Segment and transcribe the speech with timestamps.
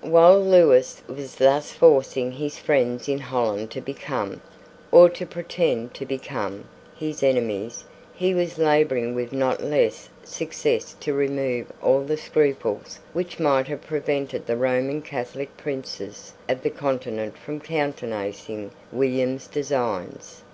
[0.00, 4.40] While Lewis was thus forcing his friends in Holland to become,
[4.90, 6.64] or to pretend to become,
[6.96, 7.84] his enemies,
[8.14, 13.82] he was labouring with not less success to remove all the scruples which might have
[13.86, 20.44] prevented the Roman Catholic princes of the Continent from countenancing William's designs.